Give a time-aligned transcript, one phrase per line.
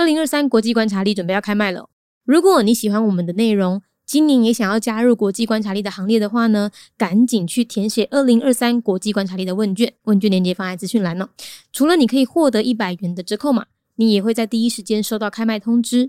[0.00, 1.90] 二零二三国际观察力准备要开卖了。
[2.24, 11.28] 如果你喜欢我们的内容，今年也想要加入国际观察力的行列的话呢，赶紧去填写二零二三国际观察力的问卷，问卷链接放在资讯栏哦。
[11.70, 13.66] 除了你可以获得一百元的折扣码，
[13.96, 16.08] 你也会在第一时间收到开卖通知。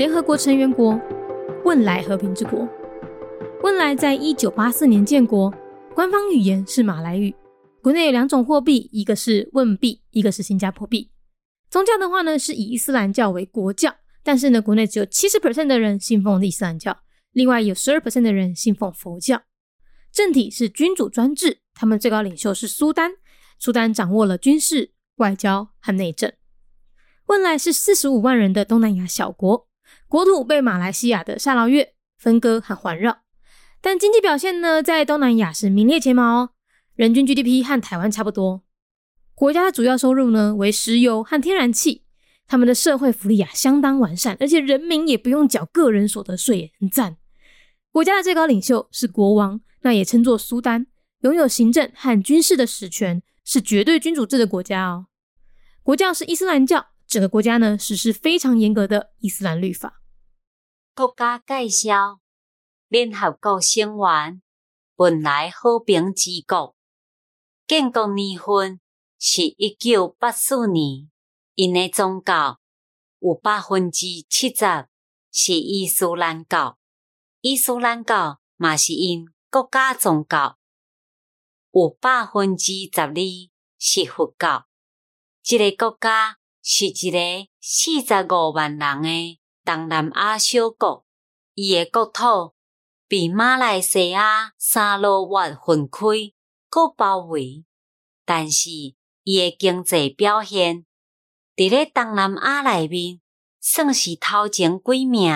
[0.00, 0.98] 联合国成员国，
[1.66, 2.66] 汶莱和平之国。
[3.62, 5.52] 汶莱在一九八四年建国，
[5.94, 7.34] 官方语言是马来语。
[7.82, 11.10] 国内有两种货币，一个是汶币，一个是新加坡币。
[11.68, 16.96] 宗教的话呢，是以伊斯兰教为国教，但是呢，国内只有七十 percent 的人信奉伊斯兰教，
[17.32, 19.42] 另外有十二 percent 的人信奉佛教。
[20.10, 23.16] 政体是君主专制，他们最高领袖是苏丹，
[23.58, 26.32] 苏丹掌握了军事、外交和内政。
[27.26, 29.66] 汶莱是四十五万人的东南亚小国。
[30.10, 33.18] 国土被马来西亚的沙劳越分割和环绕，
[33.80, 36.50] 但经济表现呢，在东南亚是名列前茅哦。
[36.96, 38.64] 人均 GDP 和台湾差不多。
[39.36, 42.02] 国家的主要收入呢为石油和天然气。
[42.48, 47.16] 他们的社会福利啊相当完善，而且人民也不用缴个人所得税，很赞。
[47.92, 50.88] 国家的最高领袖是国王，那也称作苏丹，
[51.20, 55.06] 拥有行政和军事的实权，是绝对君主制的国家哦。
[55.84, 56.88] 国教是伊斯兰教。
[57.06, 59.99] 整个国家呢实施非常严格的伊斯兰律法。
[61.00, 62.20] 国家介绍：
[62.88, 64.42] 联合国成员，
[64.94, 66.76] 本来和平之国，
[67.66, 68.78] 建国年份
[69.18, 71.10] 是一九八四年。
[71.54, 72.60] 因的宗教
[73.18, 74.88] 有百分之七十
[75.32, 76.78] 是伊斯兰教，
[77.40, 80.58] 伊斯兰教嘛是因国家宗教，
[81.70, 83.14] 有百分之十二
[83.78, 84.66] 是佛教。
[85.42, 86.36] 这个国家。
[86.62, 87.18] 是一个
[87.58, 89.39] 四十五万人的
[89.72, 91.06] 东南亚小国，
[91.54, 92.54] 伊的国土
[93.06, 96.00] 被马来西亚沙罗越分开、
[96.68, 97.64] 搁包围，
[98.24, 98.68] 但是
[99.22, 100.84] 伊的经济表现
[101.54, 103.20] 伫咧东南亚内面
[103.60, 105.30] 算是头前几名，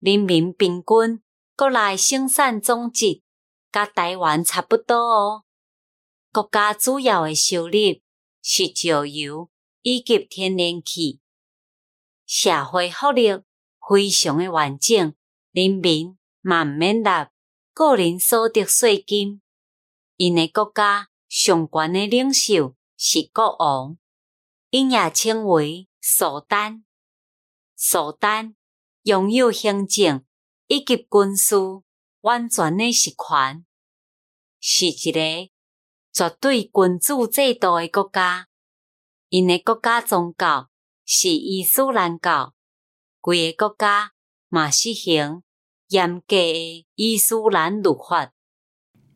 [0.00, 1.22] 人民平均
[1.56, 3.22] 国内生产总值
[3.72, 5.44] 甲台湾差不多哦。
[6.30, 7.72] 国家主要的收入
[8.42, 9.48] 是石油。
[9.82, 11.20] 以及天然气，
[12.32, 13.28] 社会福利
[13.80, 15.16] 非常的完整，
[15.50, 17.28] 人民慢免纳
[17.74, 19.42] 个人所得税金。
[20.14, 23.98] 因的国家上悬的领袖是国王，
[24.68, 26.84] 因也称为苏丹。
[27.74, 28.54] 苏丹
[29.02, 30.24] 拥有行政
[30.68, 31.56] 以及军事
[32.20, 33.66] 完全的实权，
[34.60, 35.50] 是一个
[36.12, 38.46] 绝对君主制度的国家。
[39.30, 40.69] 因的国家宗教
[41.09, 42.53] 是伊斯兰教，
[43.21, 44.11] 规个国家
[44.49, 45.43] 嘛实行
[45.89, 48.31] 严格的伊斯兰律法。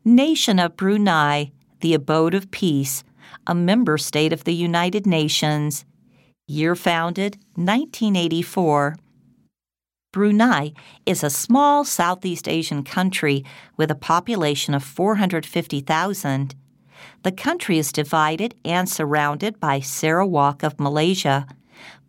[0.04, 3.02] Nation of Brunei, the abode of peace,
[3.44, 5.84] a member state of the United Nations.
[6.46, 8.96] Year founded 1984.
[10.12, 10.72] Brunei
[11.06, 13.44] is a small Southeast Asian country
[13.76, 16.56] with a population of 450,000.
[17.22, 21.46] The country is divided and surrounded by Sarawak of Malaysia,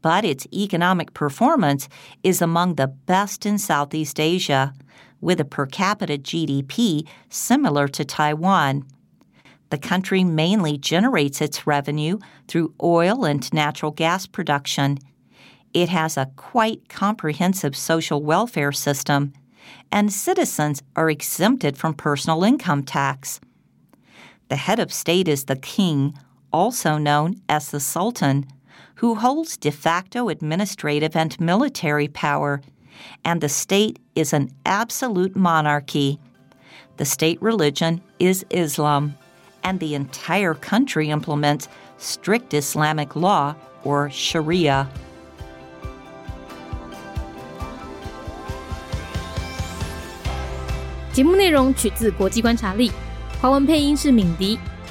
[0.03, 1.88] but its economic performance
[2.22, 4.72] is among the best in Southeast Asia,
[5.20, 8.84] with a per capita GDP similar to Taiwan.
[9.70, 14.98] The country mainly generates its revenue through oil and natural gas production.
[15.75, 19.32] It has a quite comprehensive social welfare system,
[19.91, 23.41] and citizens are exempted from personal income tax.
[24.48, 26.16] The head of state is the king,
[26.53, 28.47] also known as the sultan,
[28.97, 32.60] who holds de facto administrative and military power,
[33.25, 36.19] and the state is an absolute monarchy.
[36.97, 39.16] The state religion is Islam,
[39.63, 43.54] and the entire country implements strict Islamic law
[43.84, 44.89] or Sharia.